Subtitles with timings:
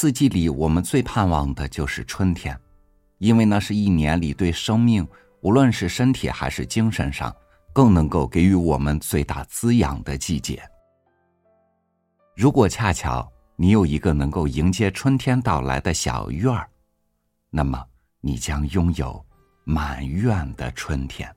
[0.00, 2.58] 四季里，我们最盼望的就是春天，
[3.18, 5.06] 因为那是一年里对生命，
[5.42, 7.30] 无论是身体还是精神上，
[7.70, 10.62] 更能够给予我们最大滋养的季节。
[12.34, 16.66] 如果恰巧你有一个能够迎接春天到来的小院儿，
[17.50, 17.84] 那么
[18.22, 19.22] 你将拥有
[19.64, 21.30] 满院的春天。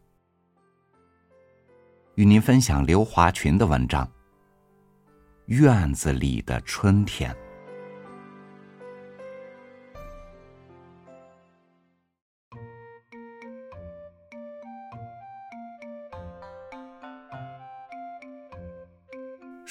[2.15, 4.05] 与您分享刘华群的文章
[5.47, 7.29] 《院子里的春天》。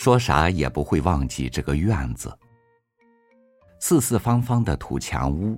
[0.02, 2.36] 说啥也不会忘记这个院子。
[3.78, 5.56] 四四方方的土墙屋，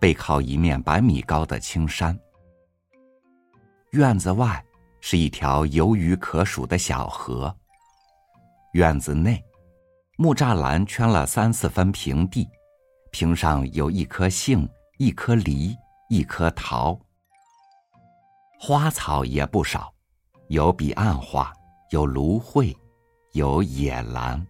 [0.00, 2.18] 背靠一面百米高的青山。
[3.92, 4.60] 院子外
[5.00, 7.56] 是一条游鱼可数的小河。
[8.72, 9.40] 院子内，
[10.18, 12.48] 木栅栏圈了三四分平地，
[13.12, 15.72] 坪上有一棵杏，一棵梨，
[16.08, 16.98] 一棵桃。
[18.58, 19.94] 花草也不少，
[20.48, 21.52] 有彼岸花，
[21.90, 22.76] 有芦荟。
[23.34, 24.46] 有野兰。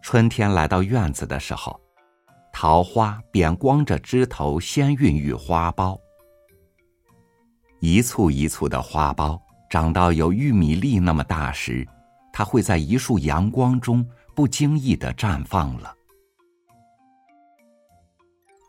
[0.00, 1.78] 春天来到院子的时候，
[2.50, 6.00] 桃花便光着枝头，先孕育花苞。
[7.80, 9.38] 一簇一簇的花苞
[9.68, 11.86] 长到有玉米粒那么大时，
[12.32, 14.02] 它会在一束阳光中
[14.34, 15.94] 不经意的绽放了。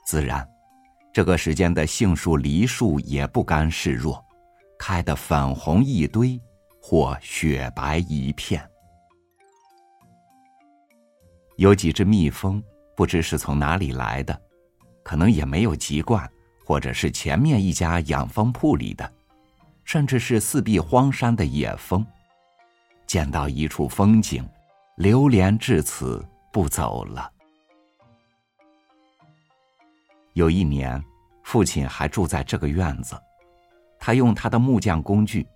[0.05, 0.45] 自然，
[1.13, 4.21] 这个时间的杏树、梨树也不甘示弱，
[4.77, 6.37] 开得粉红一堆。
[6.91, 8.67] 或雪白一片，
[11.57, 12.63] 有几只蜜蜂，
[12.95, 14.41] 不知是从哪里来的，
[15.03, 16.27] 可能也没有籍贯，
[16.65, 19.07] 或者是前面一家养蜂铺里的，
[19.83, 22.03] 甚至是四壁荒山的野蜂，
[23.05, 24.43] 见到一处风景，
[24.95, 27.31] 流连至此不走了。
[30.33, 30.99] 有一年，
[31.43, 33.15] 父亲还住在这个院子，
[33.99, 35.47] 他用他的木匠工具。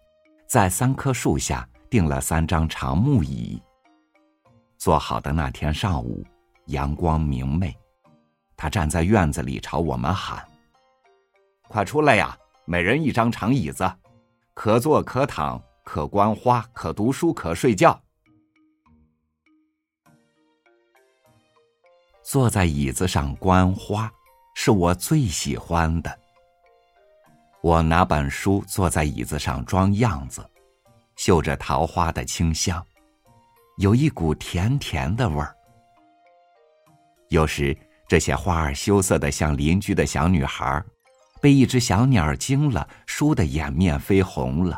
[0.54, 3.60] 在三棵树下订了三张长木椅。
[4.78, 6.24] 做好的那天上午，
[6.68, 7.76] 阳光明媚，
[8.56, 10.48] 他站在院子里朝我们喊
[11.68, 12.38] ：“快出来呀！
[12.66, 13.92] 每人一张长椅子，
[14.54, 18.00] 可坐可躺，可观花，可读书，可睡觉。”
[22.22, 24.14] 坐在椅子上观花，
[24.54, 26.20] 是我最喜欢的。
[27.64, 30.46] 我拿本书坐在椅子上装样子，
[31.16, 32.86] 嗅着桃花的清香，
[33.78, 35.56] 有一股甜甜的味儿。
[37.30, 37.76] 有时
[38.06, 40.84] 这些花儿羞涩的像邻居的小女孩，
[41.40, 44.78] 被一只小鸟惊了，倏的掩面飞红了；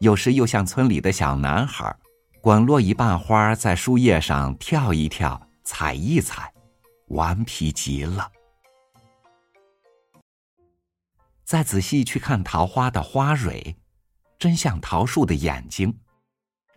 [0.00, 1.94] 有时又像村里的小男孩，
[2.40, 6.52] 滚落一瓣花在树叶上跳一跳，踩一踩，
[7.10, 8.28] 顽皮极了。
[11.50, 13.74] 再仔细去看桃花的花蕊，
[14.38, 15.92] 真像桃树的眼睛，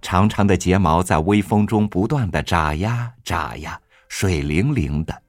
[0.02, 3.80] 长长的睫毛在微风中不断的眨呀眨呀，
[4.10, 5.22] 水灵灵的。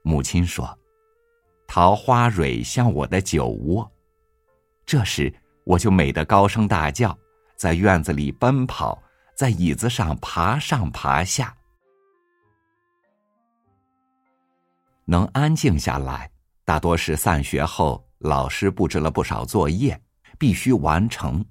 [0.00, 0.78] 母亲说
[1.68, 3.92] ：“桃花蕊像我的酒窝。”
[4.86, 5.30] 这时
[5.64, 7.14] 我就美得高声大叫，
[7.54, 8.98] 在院子里奔跑，
[9.34, 11.54] 在椅子上爬上爬下，
[15.04, 16.30] 能安静下来。
[16.68, 19.98] 大多是散学后，老师布置了不少作业，
[20.38, 21.42] 必须完成。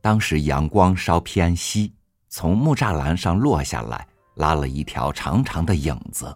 [0.00, 1.94] 当时阳光稍偏西，
[2.30, 6.34] 从木栅栏上落下来，拉了一条长长的影子。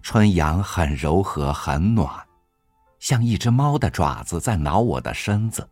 [0.00, 2.24] 春阳很柔和，很暖，
[3.00, 5.68] 像一只猫的爪子在挠我的身子。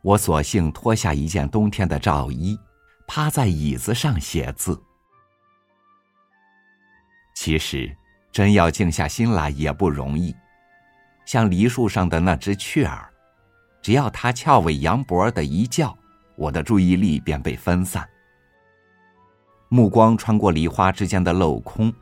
[0.00, 2.58] 我索性脱下一件冬天的罩衣，
[3.06, 4.82] 趴在椅子上写字。
[7.34, 7.94] 其实。
[8.32, 10.34] 真要静下心来也不容易，
[11.24, 13.10] 像梨树上的那只雀儿，
[13.82, 15.96] 只要它翘尾扬脖的一叫，
[16.36, 18.08] 我的注意力便被分散。
[19.68, 21.92] 目光穿过梨花之间的镂空，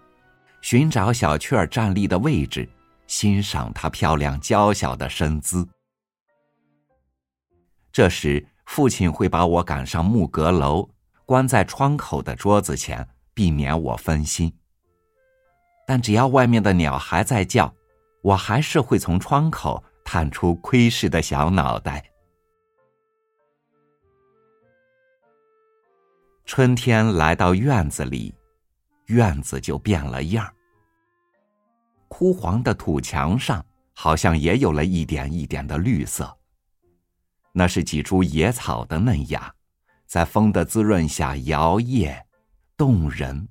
[0.61, 2.69] 寻找小雀儿站立的位置，
[3.07, 5.67] 欣赏它漂亮娇小的身姿。
[7.91, 10.89] 这时，父亲会把我赶上木阁楼，
[11.25, 14.53] 关在窗口的桌子前，避免我分心。
[15.89, 17.75] 但只要外面的鸟还在叫，
[18.21, 22.05] 我还是会从窗口探出窥视的小脑袋。
[26.45, 28.35] 春天来到院子里，
[29.07, 30.53] 院子就变了样儿。
[32.09, 33.65] 枯黄的土墙上
[33.95, 36.37] 好像也有了一点一点的绿色。
[37.51, 39.51] 那是几株野草的嫩芽，
[40.05, 42.23] 在风的滋润下摇曳，
[42.77, 43.49] 动人。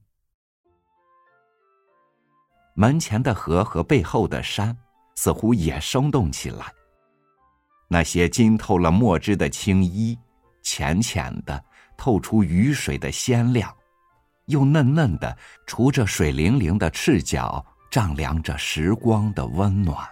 [2.79, 4.77] 门前的河和背后的山
[5.15, 6.67] 似乎也生动起来。
[7.87, 10.15] 那些浸透了墨汁的青衣，
[10.61, 11.65] 浅浅的
[11.97, 13.75] 透出雨水的鲜亮，
[14.45, 15.35] 又嫩嫩的
[15.65, 20.07] 除着水灵灵的赤脚，丈量着时光的温暖。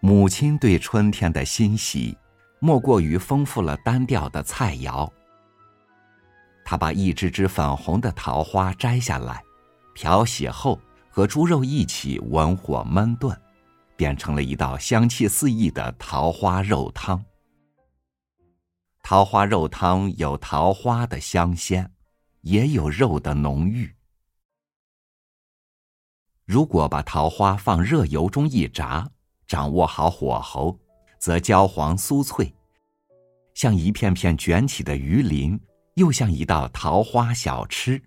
[0.00, 2.16] 母亲对春天的欣喜，
[2.60, 5.06] 莫过于丰富了单调的菜肴。
[6.68, 9.40] 他把一只只粉红的桃花摘下来，
[9.94, 13.40] 漂洗后和猪肉一起文火焖炖，
[13.94, 17.24] 变成了一道香气四溢的桃花肉汤。
[19.00, 21.88] 桃花肉汤有桃花的香鲜，
[22.40, 23.94] 也有肉的浓郁。
[26.46, 29.08] 如果把桃花放热油中一炸，
[29.46, 30.76] 掌握好火候，
[31.20, 32.52] 则焦黄酥脆，
[33.54, 35.60] 像一片片卷起的鱼鳞。
[35.96, 38.00] 又像一道桃花小吃，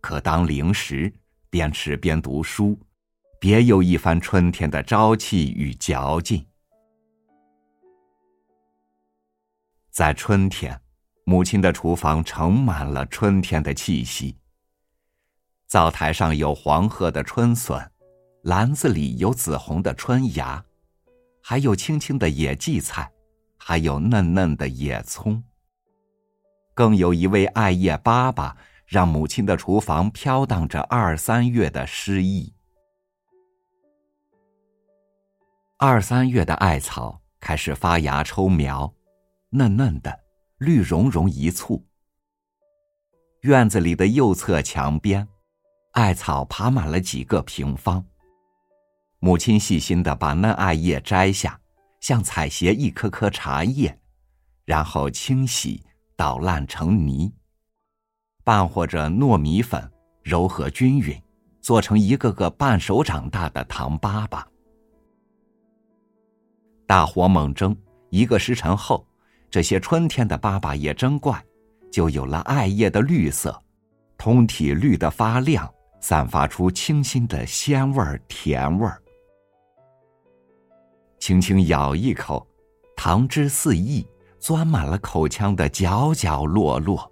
[0.00, 1.12] 可当零食，
[1.50, 2.78] 边吃边读书，
[3.40, 6.46] 别有一番春天的朝气与嚼劲。
[9.90, 10.80] 在春天，
[11.24, 14.36] 母亲的厨房盛满了春天的气息。
[15.66, 17.90] 灶台上有黄褐的春笋，
[18.42, 20.64] 篮子里有紫红的春芽，
[21.42, 23.10] 还有青青的野荠菜，
[23.58, 25.42] 还有嫩嫩的野葱。
[26.74, 32.52] 更有一位艾叶爸爸，让母亲的厨房飘荡着二三月的诗意。
[35.78, 38.92] 二三月的艾草开始发芽抽苗，
[39.50, 40.18] 嫩嫩的，
[40.58, 41.86] 绿茸茸一簇。
[43.42, 45.28] 院子里的右侧墙边，
[45.92, 48.04] 艾草爬满了几个平方。
[49.20, 51.60] 母亲细心的把嫩艾叶摘下，
[52.00, 53.96] 像采撷一颗颗茶叶，
[54.64, 55.84] 然后清洗。
[56.16, 57.32] 捣烂成泥，
[58.44, 59.90] 拌和着糯米粉，
[60.22, 61.20] 揉合均匀，
[61.60, 64.42] 做成一个个半手掌大的糖粑粑。
[66.86, 67.76] 大火猛蒸，
[68.10, 69.06] 一个时辰后，
[69.50, 71.44] 这些春天的粑粑也蒸怪，
[71.90, 73.60] 就有了艾叶的绿色，
[74.16, 75.68] 通体绿得发亮，
[76.00, 79.02] 散发出清新的鲜味儿、甜味儿。
[81.18, 82.46] 轻轻咬一口，
[82.94, 84.06] 糖汁四溢。
[84.44, 87.10] 钻满了口腔的角角落落。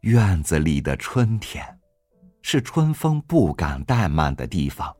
[0.00, 1.64] 院子里的春天，
[2.42, 4.94] 是春风不敢怠慢的地方。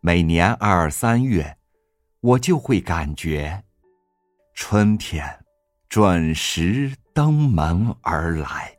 [0.00, 1.58] 每年二三月，
[2.20, 3.62] 我就会感觉，
[4.54, 5.44] 春天
[5.90, 8.74] 准时登门而来。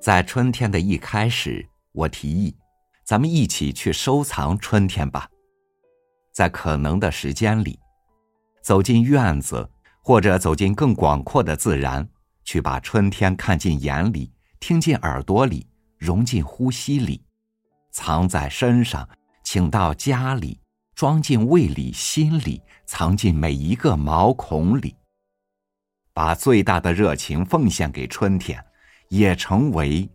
[0.00, 2.54] 在春天的一开始，我提议，
[3.04, 5.28] 咱们一起去收藏春天吧。
[6.32, 7.78] 在可能的时间里，
[8.62, 9.68] 走进院子，
[10.00, 12.08] 或者走进更广阔的自然，
[12.44, 15.66] 去把春天看进眼里，听进耳朵里，
[15.96, 17.24] 融进呼吸里，
[17.90, 19.08] 藏在身上，
[19.42, 20.60] 请到家里，
[20.94, 24.94] 装进胃里、心里，藏进每一个毛孔里，
[26.14, 28.64] 把最大的热情奉献给春天。
[29.08, 30.08] 也成为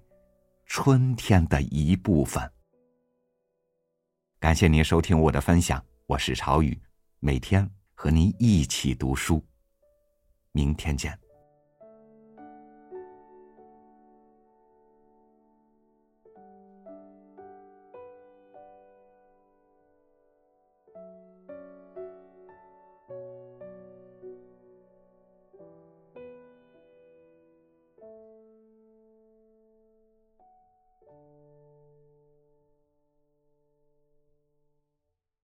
[0.66, 2.52] 春天的一部分。
[4.40, 6.80] 感谢您收听我的分享，我是朝雨，
[7.20, 9.44] 每天和您一起读书，
[10.52, 11.23] 明天见。